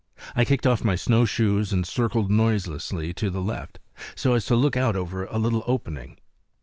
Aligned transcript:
I 0.35 0.45
kicked 0.45 0.65
off 0.65 0.83
my 0.83 0.95
snowshoes 0.95 1.71
and 1.71 1.85
circled 1.85 2.31
noiselessly 2.31 3.13
to 3.13 3.29
the 3.29 3.39
left, 3.39 3.77
so 4.15 4.33
as 4.33 4.47
to 4.47 4.55
look 4.55 4.75
out 4.75 4.95
over 4.95 5.25
a 5.25 5.37
little 5.37 5.61
opening. 5.67 6.17